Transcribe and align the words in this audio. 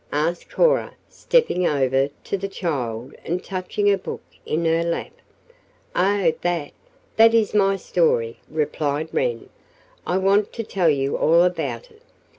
asked 0.11 0.49
Cora, 0.49 0.95
stepping 1.07 1.67
over 1.67 2.09
to 2.23 2.35
the 2.35 2.47
child 2.47 3.13
and 3.23 3.43
touching 3.43 3.91
a 3.91 3.99
book 3.99 4.23
in 4.47 4.65
her 4.65 4.83
lap. 4.83 5.11
"Oh, 5.95 6.33
that 6.41 6.71
that 7.17 7.35
is 7.35 7.53
my 7.53 7.75
story," 7.75 8.39
replied 8.49 9.09
Wren. 9.13 9.49
"I 10.07 10.17
want 10.17 10.53
to 10.53 10.63
tell 10.63 10.89
you 10.89 11.15
all 11.17 11.43
about 11.43 11.91
it. 11.91 12.01